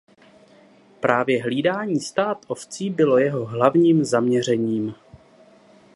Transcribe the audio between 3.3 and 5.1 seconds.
hlavním zaměřením.